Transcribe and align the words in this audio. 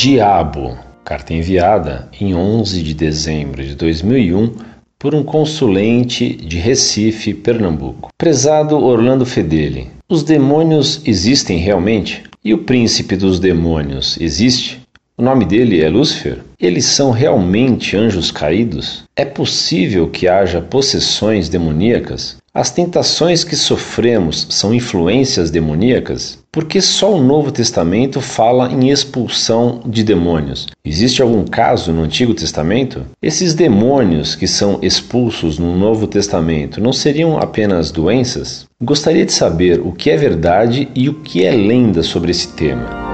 Diabo, 0.00 0.78
carta 1.04 1.34
enviada 1.34 2.08
em 2.20 2.32
11 2.32 2.84
de 2.84 2.94
dezembro 2.94 3.64
de 3.64 3.74
2001 3.74 4.54
por 4.96 5.12
um 5.12 5.24
consulente 5.24 6.36
de 6.36 6.56
Recife, 6.56 7.34
Pernambuco. 7.34 8.10
Prezado 8.16 8.78
Orlando 8.78 9.26
Fedeli, 9.26 9.88
os 10.08 10.22
demônios 10.22 11.02
existem 11.04 11.58
realmente? 11.58 12.22
E 12.44 12.54
o 12.54 12.58
príncipe 12.58 13.16
dos 13.16 13.40
demônios 13.40 14.16
existe? 14.20 14.80
O 15.18 15.22
nome 15.22 15.44
dele 15.44 15.82
é 15.82 15.88
Lúcifer? 15.88 16.38
Eles 16.60 16.84
são 16.84 17.10
realmente 17.10 17.96
anjos 17.96 18.30
caídos? 18.30 19.02
É 19.16 19.24
possível 19.24 20.08
que 20.08 20.28
haja 20.28 20.60
possessões 20.60 21.48
demoníacas? 21.48 22.36
As 22.54 22.70
tentações 22.70 23.42
que 23.42 23.56
sofremos 23.56 24.46
são 24.48 24.72
influências 24.72 25.50
demoníacas? 25.50 26.38
Porque 26.52 26.80
só 26.80 27.12
o 27.12 27.20
Novo 27.20 27.50
Testamento 27.50 28.20
fala 28.20 28.72
em 28.72 28.90
expulsão 28.90 29.82
de 29.84 30.04
demônios. 30.04 30.68
Existe 30.84 31.20
algum 31.20 31.44
caso 31.44 31.92
no 31.92 32.04
Antigo 32.04 32.32
Testamento? 32.32 33.04
Esses 33.20 33.54
demônios 33.54 34.36
que 34.36 34.46
são 34.46 34.78
expulsos 34.82 35.58
no 35.58 35.76
Novo 35.76 36.06
Testamento 36.06 36.80
não 36.80 36.92
seriam 36.92 37.38
apenas 37.38 37.90
doenças? 37.90 38.66
Gostaria 38.80 39.26
de 39.26 39.32
saber 39.32 39.80
o 39.80 39.90
que 39.90 40.10
é 40.10 40.16
verdade 40.16 40.88
e 40.94 41.08
o 41.08 41.14
que 41.14 41.44
é 41.44 41.50
lenda 41.50 42.04
sobre 42.04 42.30
esse 42.30 42.46
tema. 42.52 43.07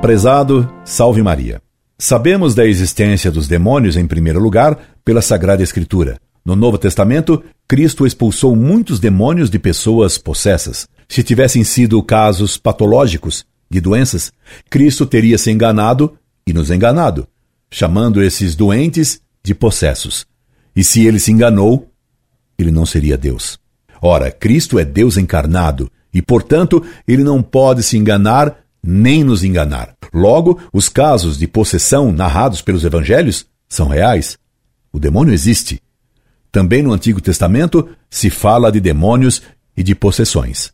Prezado, 0.00 0.66
salve 0.82 1.22
Maria. 1.22 1.60
Sabemos 1.98 2.54
da 2.54 2.66
existência 2.66 3.30
dos 3.30 3.46
demônios, 3.46 3.98
em 3.98 4.06
primeiro 4.06 4.40
lugar, 4.40 4.78
pela 5.04 5.20
Sagrada 5.20 5.62
Escritura. 5.62 6.18
No 6.42 6.56
Novo 6.56 6.78
Testamento, 6.78 7.44
Cristo 7.68 8.06
expulsou 8.06 8.56
muitos 8.56 8.98
demônios 8.98 9.50
de 9.50 9.58
pessoas 9.58 10.16
possessas. 10.16 10.88
Se 11.06 11.22
tivessem 11.22 11.62
sido 11.64 12.02
casos 12.02 12.56
patológicos 12.56 13.44
de 13.70 13.78
doenças, 13.78 14.32
Cristo 14.70 15.04
teria 15.04 15.36
se 15.36 15.50
enganado 15.50 16.16
e 16.46 16.52
nos 16.54 16.70
enganado, 16.70 17.28
chamando 17.70 18.22
esses 18.22 18.56
doentes 18.56 19.20
de 19.44 19.54
possessos. 19.54 20.24
E 20.74 20.82
se 20.82 21.04
ele 21.06 21.20
se 21.20 21.30
enganou, 21.30 21.90
ele 22.58 22.70
não 22.70 22.86
seria 22.86 23.18
Deus. 23.18 23.58
Ora, 24.00 24.30
Cristo 24.30 24.78
é 24.78 24.84
Deus 24.84 25.18
encarnado 25.18 25.92
e, 26.12 26.22
portanto, 26.22 26.82
ele 27.06 27.22
não 27.22 27.42
pode 27.42 27.82
se 27.82 27.98
enganar 27.98 28.60
nem 28.82 29.22
nos 29.22 29.44
enganar. 29.44 29.94
Logo, 30.12 30.60
os 30.72 30.88
casos 30.88 31.38
de 31.38 31.46
possessão 31.46 32.12
narrados 32.12 32.62
pelos 32.62 32.84
evangelhos 32.84 33.46
são 33.68 33.88
reais. 33.88 34.38
O 34.92 34.98
demônio 34.98 35.32
existe. 35.32 35.80
Também 36.50 36.82
no 36.82 36.92
Antigo 36.92 37.20
Testamento 37.20 37.88
se 38.08 38.28
fala 38.28 38.72
de 38.72 38.80
demônios 38.80 39.42
e 39.76 39.82
de 39.82 39.94
possessões. 39.94 40.72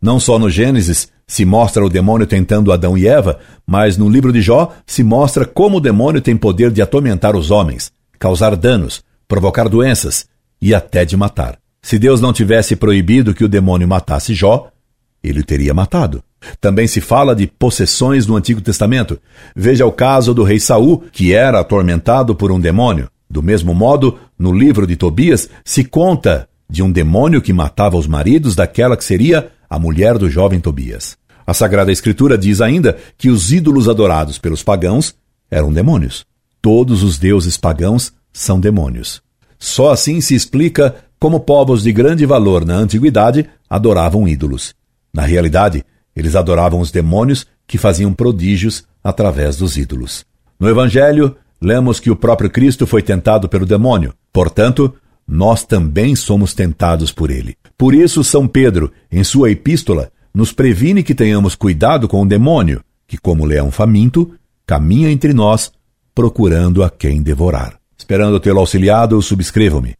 Não 0.00 0.20
só 0.20 0.38
no 0.38 0.50
Gênesis 0.50 1.08
se 1.26 1.44
mostra 1.46 1.84
o 1.84 1.88
demônio 1.88 2.26
tentando 2.26 2.72
Adão 2.72 2.98
e 2.98 3.06
Eva, 3.06 3.38
mas 3.66 3.96
no 3.96 4.08
livro 4.08 4.32
de 4.32 4.42
Jó 4.42 4.74
se 4.86 5.02
mostra 5.02 5.46
como 5.46 5.78
o 5.78 5.80
demônio 5.80 6.20
tem 6.20 6.36
poder 6.36 6.70
de 6.70 6.82
atormentar 6.82 7.34
os 7.34 7.50
homens, 7.50 7.90
causar 8.18 8.54
danos, 8.54 9.02
provocar 9.26 9.68
doenças 9.68 10.26
e 10.60 10.74
até 10.74 11.06
de 11.06 11.16
matar. 11.16 11.58
Se 11.80 11.98
Deus 11.98 12.20
não 12.20 12.32
tivesse 12.32 12.76
proibido 12.76 13.34
que 13.34 13.44
o 13.44 13.48
demônio 13.48 13.88
matasse 13.88 14.34
Jó, 14.34 14.70
ele 15.22 15.40
o 15.40 15.44
teria 15.44 15.72
matado. 15.72 16.22
Também 16.60 16.86
se 16.86 17.00
fala 17.00 17.34
de 17.34 17.46
possessões 17.46 18.26
no 18.26 18.36
Antigo 18.36 18.60
Testamento. 18.60 19.18
Veja 19.54 19.86
o 19.86 19.92
caso 19.92 20.34
do 20.34 20.42
rei 20.42 20.60
Saul, 20.60 21.04
que 21.12 21.32
era 21.32 21.60
atormentado 21.60 22.34
por 22.34 22.50
um 22.50 22.60
demônio. 22.60 23.08
Do 23.28 23.42
mesmo 23.42 23.74
modo, 23.74 24.18
no 24.38 24.52
livro 24.52 24.86
de 24.86 24.96
Tobias 24.96 25.48
se 25.64 25.84
conta 25.84 26.48
de 26.68 26.82
um 26.82 26.90
demônio 26.90 27.42
que 27.42 27.52
matava 27.52 27.96
os 27.96 28.06
maridos 28.06 28.54
daquela 28.54 28.96
que 28.96 29.04
seria 29.04 29.50
a 29.68 29.78
mulher 29.78 30.18
do 30.18 30.30
jovem 30.30 30.60
Tobias. 30.60 31.16
A 31.46 31.52
Sagrada 31.52 31.92
Escritura 31.92 32.38
diz 32.38 32.60
ainda 32.60 32.96
que 33.18 33.28
os 33.28 33.52
ídolos 33.52 33.88
adorados 33.88 34.38
pelos 34.38 34.62
pagãos 34.62 35.14
eram 35.50 35.72
demônios. 35.72 36.24
Todos 36.62 37.02
os 37.02 37.18
deuses 37.18 37.56
pagãos 37.56 38.12
são 38.32 38.58
demônios. 38.58 39.22
Só 39.58 39.92
assim 39.92 40.20
se 40.20 40.34
explica 40.34 40.94
como 41.18 41.40
povos 41.40 41.82
de 41.82 41.92
grande 41.92 42.26
valor 42.26 42.64
na 42.64 42.74
antiguidade 42.74 43.46
adoravam 43.68 44.26
ídolos. 44.26 44.74
Na 45.12 45.22
realidade, 45.22 45.84
eles 46.14 46.36
adoravam 46.36 46.80
os 46.80 46.90
demônios 46.90 47.46
que 47.66 47.78
faziam 47.78 48.12
prodígios 48.12 48.84
através 49.02 49.56
dos 49.56 49.76
ídolos. 49.76 50.24
No 50.58 50.68
Evangelho, 50.68 51.36
lemos 51.60 51.98
que 51.98 52.10
o 52.10 52.16
próprio 52.16 52.50
Cristo 52.50 52.86
foi 52.86 53.02
tentado 53.02 53.48
pelo 53.48 53.66
demônio. 53.66 54.14
Portanto, 54.32 54.94
nós 55.26 55.64
também 55.64 56.14
somos 56.14 56.54
tentados 56.54 57.10
por 57.10 57.30
ele. 57.30 57.56
Por 57.76 57.94
isso, 57.94 58.22
São 58.22 58.46
Pedro, 58.46 58.92
em 59.10 59.24
sua 59.24 59.50
epístola, 59.50 60.10
nos 60.34 60.52
previne 60.52 61.02
que 61.02 61.14
tenhamos 61.14 61.54
cuidado 61.54 62.08
com 62.08 62.22
o 62.22 62.26
demônio, 62.26 62.82
que, 63.06 63.16
como 63.16 63.44
leão 63.44 63.70
faminto, 63.70 64.32
caminha 64.66 65.10
entre 65.10 65.32
nós, 65.32 65.72
procurando 66.14 66.82
a 66.82 66.90
quem 66.90 67.22
devorar. 67.22 67.78
Esperando 67.96 68.40
tê-lo 68.40 68.60
auxiliado, 68.60 69.20
subscrevam-me. 69.22 69.94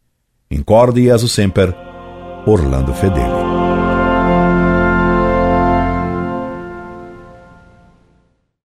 Incorde 0.51 1.01
e 1.01 1.09
aso 1.09 1.27
sempre, 1.27 1.73
Orlando 2.45 2.93
Fedeli. 2.93 3.54